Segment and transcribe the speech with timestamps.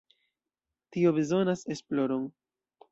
[0.95, 2.29] Tio bezonas esploron.